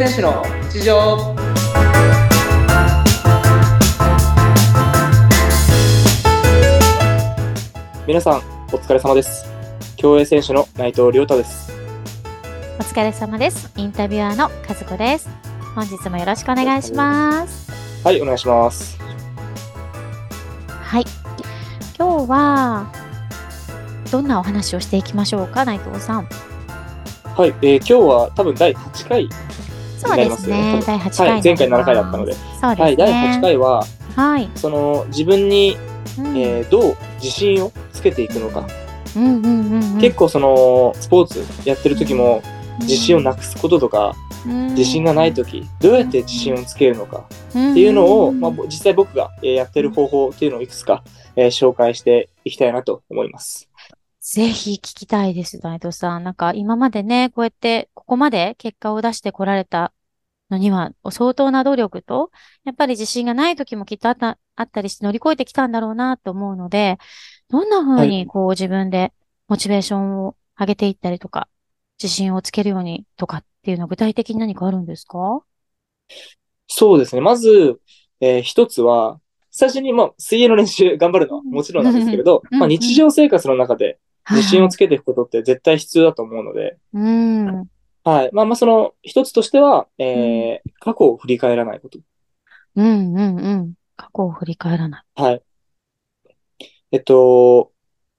[0.00, 0.42] 選手の
[0.72, 1.36] 日常
[8.06, 8.38] 皆さん、
[8.72, 9.44] お疲れ様です。
[9.96, 11.70] 競泳選手の内藤亮太です。
[12.78, 13.70] お疲れ様です。
[13.76, 15.28] インタビュアーの和子です。
[15.74, 17.70] 本日もよろしくお願いします。
[18.02, 18.98] はい、お願いします。
[20.66, 21.04] はい。
[21.98, 22.90] 今日は、
[24.10, 26.28] どんなお話をしていきましょうか、内藤さん。
[27.36, 29.28] はい、えー今日は多分第8回、
[30.00, 30.82] そうですね。
[30.86, 32.74] 第8回、はい、前回7回だったので、そうですね。
[32.84, 33.84] はい、第8回は、
[34.16, 34.50] はい。
[34.54, 35.76] その自分に、
[36.18, 36.36] うん。
[36.36, 38.66] えーどう自信をつけていくのか、
[39.16, 40.00] うんうんうんうん。
[40.00, 42.42] 結構そのスポーツやってる時も
[42.80, 44.14] 自信をなくすこととか、
[44.46, 51.02] 自信がない時、どうやって自信をつけるのかっっていうのを、まあ、ぼ実際僕がえーやってる方法っていうのをいくつか、
[51.36, 53.69] えー紹介していきたいなと思います。
[54.32, 56.22] ぜひ聞きたいです、内藤さん。
[56.22, 59.92] なんか今までね、こうやって、ここまで結果を出してこられた
[60.50, 62.30] のには、相当な努力と、
[62.62, 66.98] やっぱり自信がない時もきっとあった、あったりして乗り越えてきたんだろうなと思うので、
[67.48, 69.12] どんな風はいにこう自分で
[69.48, 71.48] モチベーションを上げていったりとか、
[72.00, 75.42] 自信をつけるようにとかっていうのは具体的に何かあるんですか？
[76.68, 77.20] そうですね。
[77.20, 77.80] まず、
[78.20, 79.18] えー一つは、
[79.50, 87.48] 最初に、まあ、水泳の練習頑張るのはもちろんなんですけれど、うんまあ、日常生活の中で自信をつけ、けていくことって絶対必要だと思うので、うん。
[87.48, 87.70] うん
[88.02, 88.30] はい。
[88.32, 91.98] まあまあ、その一つとしては、えー過去を振り返らないこと。
[92.76, 93.74] うんうん。
[93.96, 95.22] 過去を振り返らない。
[95.22, 95.42] はい。
[96.92, 97.72] えっと、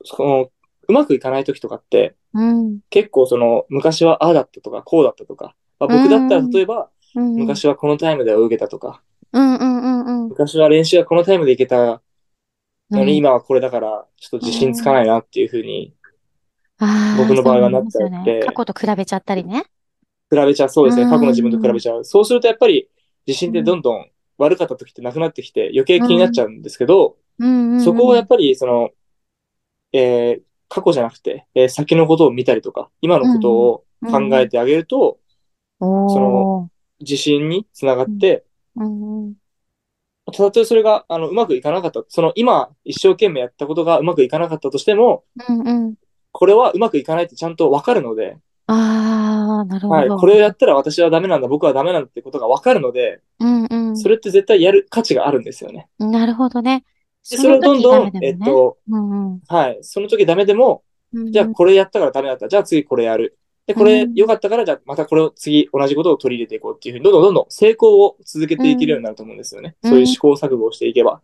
[0.03, 0.51] その、
[0.87, 2.79] うまくいかない時とかって、うん。
[2.91, 7.35] 結構その、昔はああだったとか、こうだったとか、まあ、僕だったら例えば、うん。
[7.35, 9.01] 昔はこのタイムで泳げたとか、
[9.33, 10.29] うんうんうんうん。
[10.29, 12.01] 昔は練習はこのタイムで行けた
[12.91, 15.93] のに、うん今はこれだから、ちょっと自信つかないなっていうふうに、
[17.17, 18.39] 僕の場合はなっちゃって。
[18.39, 18.39] ね。
[18.45, 19.65] 過去と比べちゃったりね。
[20.29, 20.69] 比べちゃう。
[20.69, 21.03] そうですね。
[21.03, 21.09] うん。
[21.09, 22.03] 過去の自分と比べちゃう。
[22.03, 22.89] そうするとやっぱり、
[23.27, 27.47] 自信ってどんどん悪かった時ってなくなってきて、余計気になっちゃうんですけど、うん。
[27.47, 28.89] うんうんそこをやっぱり、その、
[29.93, 30.41] えー
[30.73, 35.19] 過去じゃなくて、えー先のことを見たりとか、今のことを考えてあげると、
[35.81, 36.71] おーその
[37.01, 38.45] 自信につながって、
[38.77, 39.33] うんうん
[40.25, 42.03] たとえそれが、あの、うまくいかなかった。
[42.07, 45.95] その、今、一生懸命やったことがうまくいかなかったとしても、うんうん。
[46.31, 48.37] これはうまくいかないってちゃんとわかるので、
[48.67, 50.17] ああ、なるほはい、ど。
[50.17, 53.97] これをやったら私はダメなんだ、僕はダメなんだってことがわかるので、うんうん。
[53.97, 55.89] それって絶対やる価値があるんですよね。
[55.99, 56.85] なるほどね。
[57.29, 60.83] でそれをどんどん、ねえっと、うんうんはい、その時ダメでも、
[61.13, 61.31] うん。
[61.31, 62.47] じゃあこれやったからダメだった。
[62.47, 63.37] じゃあ次これやる。
[63.67, 69.75] で、これうん良かったから、じゃあまたこれを次同じことを取り入れていこうっていうふうに、どんどんどんどん成功を続けていけるようになると思うんですよね。
[69.83, 71.21] うんそういう試行錯誤をしていけば。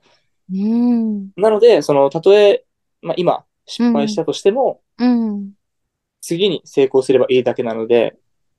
[0.49, 1.31] うん。
[1.35, 2.65] なので、その、たとえ、
[3.01, 5.53] まあ今、失敗したとしても、うん。
[6.21, 8.17] 次に成功すればいいだけなので、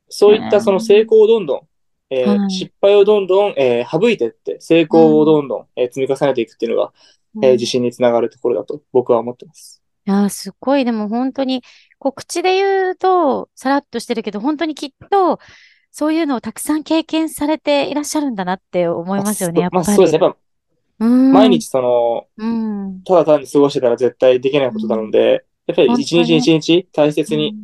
[0.08, 1.68] そういっうんたその成功をどんどん、
[2.10, 6.92] えーはい失敗をどんどん、えー省いていって、成功をどんどん、えー積み重ねていくっていうのが、
[7.42, 9.82] えー自信につながるところだと僕は思ってます。
[10.06, 11.62] いやー、すごい、でも本当に、
[11.98, 15.38] こう、口で言うと、さらっとしてるけど、本当にきっと、
[15.91, 19.86] そういうのをたくさん経験されていらっしゃるんだなって思いますよね、やっぱり。
[19.86, 20.25] まあそうですね。
[20.25, 20.38] やっぱ
[21.00, 21.32] うん。
[21.32, 23.03] 毎日その、うん。
[23.04, 27.54] ただ単に過ごしてたら絶対できないことなので、やっぱり一日一日大切に。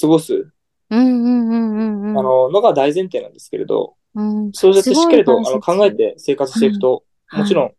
[0.00, 0.50] 過ごす。
[0.90, 7.04] あの、のが大前提なんですけれど、うん、そうやってしっかりとあの考えて生活していくと、はい
[7.36, 7.72] もちろん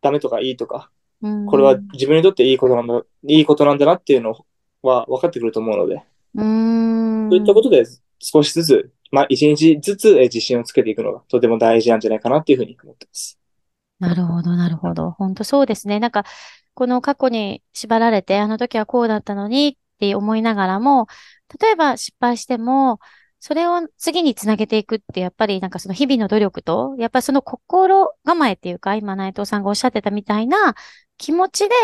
[0.00, 0.90] ダメとかいいとか、
[1.22, 4.36] うんこれは自分にとっていいことなんだ、いいことなんだなっていうの
[4.82, 6.02] は分かってくると思うので、
[6.34, 7.30] うん。
[7.30, 7.84] そういったことで
[8.18, 13.38] 少しずつ、まあ一日ずつえ自信をつけていくのがとても大事なんじゃないかなっていうふうに思ってます。
[13.98, 15.12] なるほど、なるほど。
[15.12, 16.00] 本当そうですね。
[16.00, 16.24] なんか、
[16.74, 21.06] この過去に縛られて、あの時はこうだったのにって思いながらも、
[21.60, 22.98] 例えば失敗しても、
[23.38, 30.74] それを次につなげていくって、やっぱりなんかその日々の努力と、やっぱりその心構えっていうか、今内藤さんがおっしゃってたみたいな
[31.18, 31.74] 気持ちで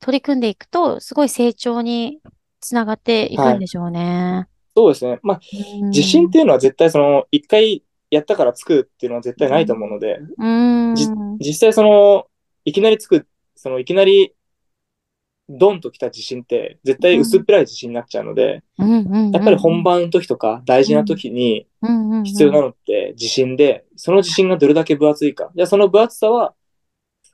[0.00, 2.20] 取り組んでいくと、すごい成長に
[2.60, 4.48] つながっていくんでしょうね。
[4.76, 5.18] そうですね。
[5.22, 5.40] まあ
[5.80, 10.18] うん自信っていうのは絶対その一回やったからつくっていうのは絶対ないと思うので、
[11.38, 12.26] 実際その、
[12.64, 14.34] いきなりつく、そのいきなり
[15.48, 18.62] ドンときた自信って絶対薄っぺらい自信になっちゃうので、
[19.32, 21.66] やっぱり本番の時とか大事な時に
[22.24, 25.50] 必要なのって自信で、その自信がどれだけ分厚いか。
[25.54, 26.54] じゃあその分厚さは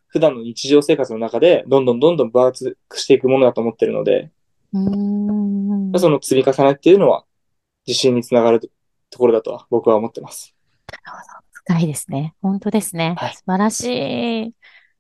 [0.07, 4.31] 普段の日常生活の中でどんどんどんどん分厚くしていくものだと思ってるので、
[4.75, 7.25] うんその積み重ねっていうのは
[7.87, 8.61] 自信につながる
[9.11, 10.55] ところだとは僕は思ってます。
[11.53, 12.35] 深いですね。
[12.43, 13.15] 本当ですね。
[13.17, 13.85] はい素晴らし
[14.49, 14.53] い。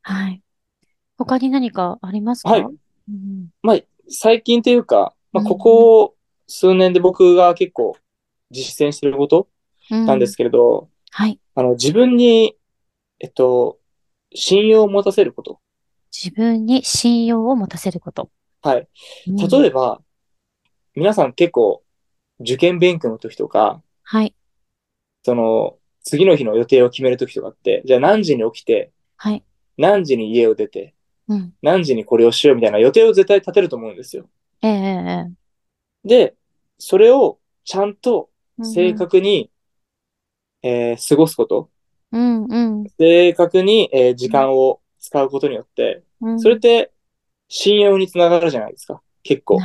[0.02, 0.42] はい。
[1.18, 2.50] 他に何かありますか？
[2.50, 2.66] はいう
[3.12, 3.78] んまあ、
[4.08, 6.14] 最近というか、まあ、うんここ
[6.46, 7.96] 数年で僕が結構
[8.50, 9.48] 実践してること
[9.90, 11.40] なんですけれど、はい。
[11.54, 12.56] あの、自分に、
[13.20, 13.78] えっと、
[14.34, 15.60] 信用を持たせること。
[16.12, 18.30] 自分に信用を持たせること。
[18.64, 18.88] はい。
[19.28, 20.00] うん例えば、
[20.94, 21.82] 皆さん結構、
[22.40, 24.34] 受験勉強の時とか、はい。
[25.22, 29.44] その、次の日の予定を決める時とかって、じゃあ何時に起きて、はい。
[29.76, 30.94] 何時に家を出て、
[31.28, 31.52] うん。
[31.60, 34.28] 何時にこれをしようみたいな予定を絶対立てると思うんですよ。
[34.62, 35.26] ええええ
[36.06, 36.34] えで、
[36.78, 39.50] それをちゃんとえ正確に、
[40.62, 41.68] えー過ごすこと、
[42.12, 42.86] うんうん。
[42.98, 46.40] 正確に、えー時間を使うことによって、うん。
[46.40, 46.93] それって
[47.56, 49.00] 信用につながるじゃないですか。
[49.22, 49.60] 結構。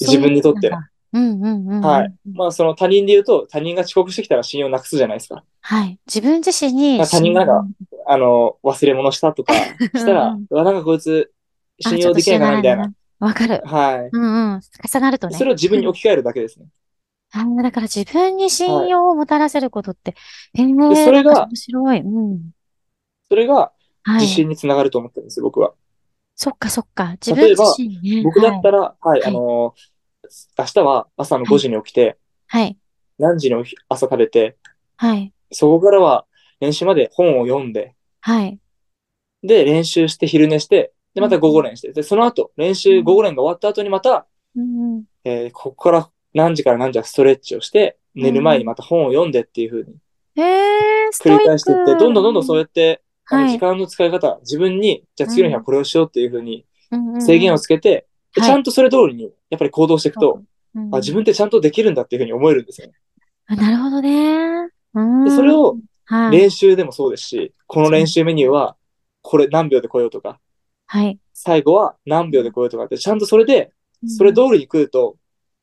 [0.00, 0.70] 自分にとって。
[0.70, 2.14] はい。
[2.32, 5.42] まあその他人で言うと、他人が遅刻してきたら信用なくすじゃないですか。
[5.60, 5.98] はい。
[6.06, 9.52] 自分自身に他人がなんか信あの、忘れ物したとか
[9.94, 11.32] したら、うわ、なんかこいつ
[11.84, 12.84] 用信用できないかなみたいな。。
[13.18, 13.62] あわかる。
[13.64, 14.08] はい。
[14.12, 14.60] うんうん。
[14.92, 15.36] 重なるとね。
[15.36, 16.66] それを自分に置き換えるだけですね。
[17.32, 20.14] あーだから自分に信用をもたらせることって、
[20.56, 20.62] え
[21.24, 21.98] が面白い。
[21.98, 22.50] うん。
[23.28, 23.72] それが
[24.04, 24.20] はい。
[24.20, 25.72] 自信につながると思ってるんですよ、僕は。
[26.36, 27.12] そっかそっか。
[27.12, 28.22] 自分例えば自身ね。
[28.22, 28.78] 僕だったら。
[28.78, 29.74] ら、はい、あの
[30.58, 32.76] 明日は朝の5時に起きて、はい。
[33.18, 34.56] 何時に朝食べて、
[34.96, 35.32] はい。
[35.52, 36.26] そこからは
[36.60, 38.58] 練習まで本を読んで、はい。
[39.42, 44.26] で、練習して昼寝して、で、また午後練して、で、その後、練習午後練が終わった後にまた、
[44.56, 45.04] うんうん。
[45.24, 49.96] えーここから何時から何時はストレッチをして、寝る前にまた本を読んでっていう風に
[50.36, 51.38] ええスト繰。
[51.38, 60.42] り返していって、どんどんどんどんそうやって、はい時間の使い方、自分に、じゃあ次の日はこれをしようっていう風にうんうん制限をつけて、ではいちゃんとそれ通りに、やっぱり行動していくと、
[60.74, 62.94] うんあ、自分ってちゃんとできるんだっていう風に思えるんですよね。
[63.46, 64.68] あなるほどね。
[64.94, 65.76] うんでそれを
[66.06, 66.32] はい。
[66.32, 68.76] 練習でもそうですし、この練習メニューは、
[69.22, 70.38] これ何秒で来ようとか、
[70.86, 71.18] はい。
[71.32, 73.72] 最後は何秒で来ようとかって、ちゃんとそれで、
[74.06, 75.16] それ通りに来ると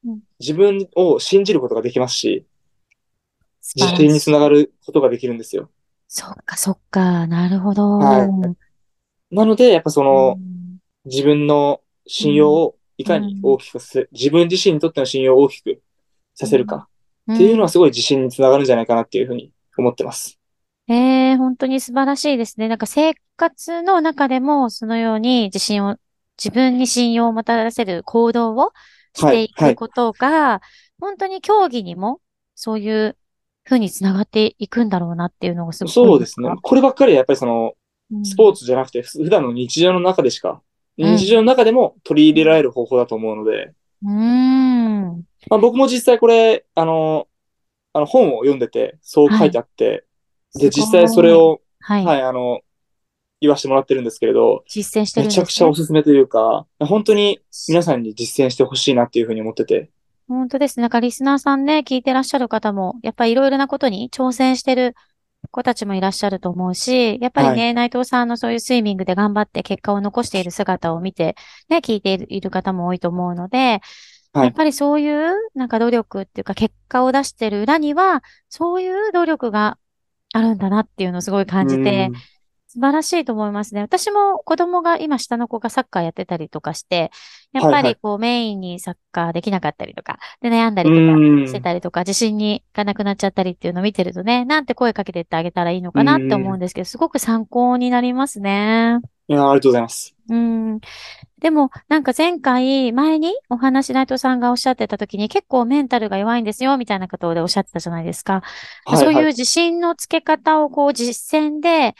[0.04, 2.46] うん、自分を信じることができますし、
[3.76, 5.70] 自信につながることができるんですよ。
[6.14, 7.26] そっかそっか。
[7.26, 7.98] なるほど。
[7.98, 10.62] はいなので、やっぱその、うん
[11.06, 15.82] 自分の信用をいかに大きくさせ、自分自身にとっての信用を大きく
[16.36, 16.88] させるか
[17.34, 20.38] っていうのはすごい自信につながるんじゃないかなっていうふうに思ってます。
[20.88, 22.68] ええ本当に素晴らしいですね。
[22.68, 25.98] なんか生活の中でもそのように自信を、
[26.38, 28.74] 自分に信用をもたらせる行動を
[29.16, 30.62] していはいくことが、
[31.00, 32.20] 本当に競技にも
[32.54, 33.18] そういう
[33.64, 36.50] ふうにつながっていくんだろうなっていうのがすごくそうですね。
[36.62, 37.74] こればっかりはやっぱりその、
[38.12, 40.62] うんスポーツじゃなくて、ふ普段の日常の中でしか、
[40.98, 43.74] うん日常の中でも取り入れられる方法だと思うので、
[44.04, 45.26] うーん。
[45.50, 47.28] まあ、僕も実際これ、あの、
[47.94, 50.06] あの本を読んでて、そう書いてあって、
[50.56, 52.06] で、実際それを、はい。
[52.06, 52.62] はい、あの、
[53.40, 55.42] 言わせてもらってるんですけれど、実践してるんですね。
[55.42, 59.90] めちゃくちゃおすすめというか、本当に皆さんに実践してほしいなっていうふうに思ってて、
[60.32, 60.82] 本当ですね。
[60.82, 64.96] なんかリスナーさんね、聞いてらっしゃる方も、やっぱりいろいろなことに挑戦してる
[65.52, 71.36] 子たちもいらっしゃると思うし、やっぱりね、内藤さんのそういうスイミングで頑張って結果を残している姿を見て、
[71.68, 73.82] ね、聞いている方も多いと思うので、
[74.32, 74.46] はい。
[74.46, 79.78] やっぱりそういう、なんか努力っていうか結果を出してる裏には、そういう努力が
[80.34, 82.16] あるんだなっていうのをすごい感じてうん、
[82.74, 83.82] 素晴らしいと思いますね。
[83.82, 87.12] 私も子供が、今下の子がサッカーやってたりとかして、
[87.52, 99.00] やっぱはいはいりこうメインにサッカーできなかったりとか、で悩んだりとかうんしてたりとか、自信にがなくなっちゃったりっていうのを見てるとね、なんて声かけてってあげたらいいのかなって思うんですけど、すごく参考になりますね。
[99.28, 100.16] いや、ありがとうございます。
[100.30, 100.80] うん。
[101.40, 108.44] でも、なんか前回、前にお話内藤さんがおっしゃってた時に結構メンタルが弱いんですよ、みたいなことでおっしゃってたじゃないですか。
[108.86, 109.26] はい、そういうはい。
[109.28, 111.96] 自信のつけ方をこう実践で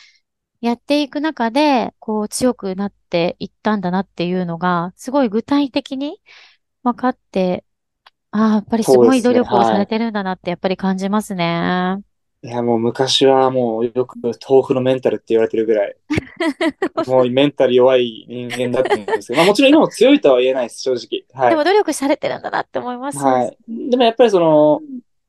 [0.62, 6.22] やっていく中で、こう強くなっていったんだなっていうのが、すごい具体的に
[6.84, 7.66] 分かって、
[8.30, 11.98] ああ、やっぱりすごい努力をされてるんだなってやっぱり感じますね。
[12.44, 15.96] いや、もう昔はもうよく豆腐のメンタルって言われてるぐらい、
[17.08, 21.26] もうメンタル弱い人間だったんですけど、まあもちろん今も強いとは言えないです、正直。
[21.40, 21.50] はい。
[21.50, 23.18] でも努力されてるんだなって思います。
[23.18, 23.58] はい。
[23.68, 24.82] でもやっぱりその、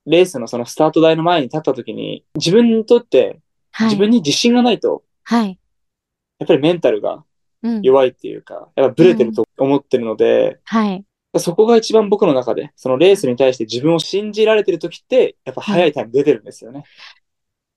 [0.06, 3.38] レースのそのスタート台の前に立った時に、自分にとって
[3.72, 3.86] はい。
[3.88, 5.58] 自分に自信がないと、はい。
[6.38, 7.24] やっぱりメンタルが
[7.62, 7.82] うん。
[7.82, 11.04] 弱いっていうか、やっぱブレてると思ってるので、はい。
[11.38, 16.84] そこが一番僕の中で、そのレースに対して自分を信じられてる時って、やっぱ早いタイム出てるんですよね。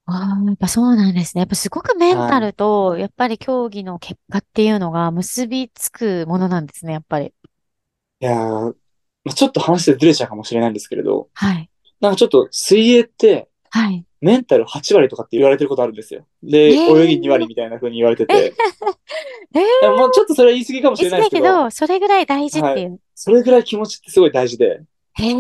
[0.07, 1.41] ああ、やっぱそうなんですね。
[1.41, 7.27] やっぱすごくメンタルと、やっぱり競技の結果っていうのが結びつくものなんですね、やっぱり。
[7.27, 8.75] いやー、
[9.23, 11.69] まあ、ちょっと話でずれちゃうかもしれないんですけれど、はい。
[12.01, 14.04] なんかちょっと水泳ってはい。
[14.22, 16.25] メンタル8割とかって言われてることあるんですよ。
[16.41, 18.53] で、えー泳ぎ2割みたいな風に言われてて。
[19.55, 23.00] えーもうちょっとそれは言い過ぎかもしれ言ないですけど、けど、それぐらい大事っていう。
[23.13, 24.81] それぐらい気持ちってすごい大事で、
[25.13, 25.34] へえ。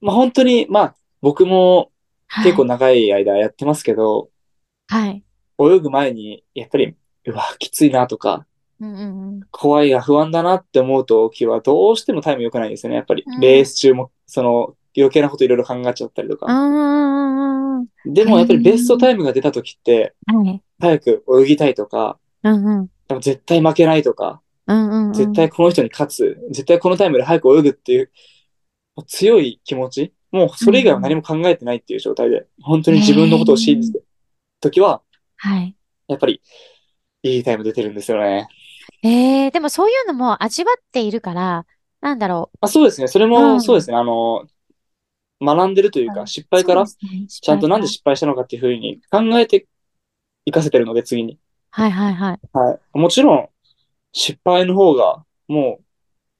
[0.00, 1.90] まあ本当に、まあ僕も
[2.26, 4.30] はい結構長い間やってますけど、
[4.88, 5.24] はい。
[5.58, 6.96] 泳ぐ前に、やっぱり、
[7.26, 8.46] うわ、きついなとか、
[8.80, 9.40] うんうんうん。
[9.50, 12.96] 怖いが不安だなって思う時は、どうしてもタイム良くないんですよね。
[12.96, 16.46] やっぱりうん、レース中も、その、余計なこといろいろ考えちゃったりとか。
[16.46, 18.12] うんうんうんうん。
[18.12, 20.62] でも、やっぱりベストタイムが出た時って、はい。
[20.80, 22.90] 早く泳ぎたいとか、うんうん。
[23.08, 25.12] でも絶対負けないとか、うんうんうん。
[25.12, 28.10] 絶対この人に勝つ、絶対このタイムで早く泳ぐっていう、
[29.06, 34.06] 強い気持ち、もうそれ以外は何も考えてないっていう状態で、本当に自分のことを信じてる
[34.60, 35.02] 時は、
[35.36, 35.74] はい。
[36.08, 36.40] やっぱり、
[37.22, 38.48] いいタイム出てるんですよね。
[39.02, 41.66] えー、でもそういうのも味わっているから、
[42.00, 43.08] なんだろあそうですね。
[43.08, 43.96] それうも、んそうですね。
[43.96, 44.46] あの、
[45.40, 49.66] 学んでるというか、はい失敗から、ちゃんとなんで失失敗したのかっていうふうに考えて
[50.46, 51.38] 活かせてるので、次に。
[51.70, 52.38] はいはいはい。
[52.52, 52.98] はい。
[52.98, 53.48] もちろん、
[54.12, 55.84] 失敗の方が、もう、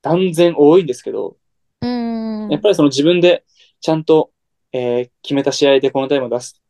[0.03, 1.37] 断然多いんですけど、
[1.81, 2.51] うーん。
[2.51, 3.45] やっぱりその自分で
[3.81, 4.31] ちゃんと、
[4.73, 6.63] えー決めた試合でこのタイムを出すっ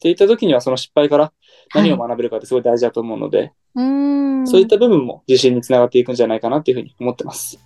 [0.00, 1.32] ていった時には、その失敗から
[1.74, 4.46] 何を学べるかってすごい大事だと思うので、うーん。
[4.46, 7.58] そういった部分も自信につながっていくんじゃないかなっていうふうに思ってます。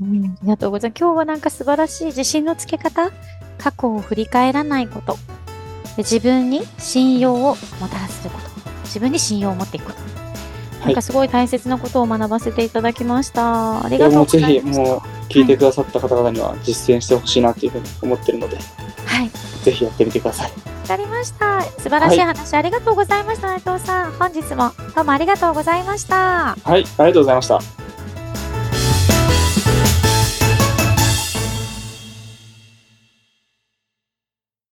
[0.00, 1.00] うん、ありがとうございます。
[1.00, 3.10] 今日はなんか素晴らしい自信のつけ方、
[3.58, 5.16] 過去を振り返らないこと、
[5.96, 10.12] で自分に信用をもたらすること、自分に信用を持っていくこと。
[10.84, 13.84] なんかすごい大切なことを学ばせていただきました。
[13.84, 14.82] ありがとうございました。
[14.82, 18.56] もう、聞いてくださった方々には実践してほしいなっていうふうに思ってるので、
[19.06, 19.30] はい。
[19.62, 20.50] ぜひやってみてください。
[20.50, 21.62] わかりました。
[21.62, 24.12] 素晴らしい話、ありがとうございました、内藤さん。
[24.12, 26.56] 本日もどうもありがとうございました。
[26.64, 27.81] はい、ありがとうございました。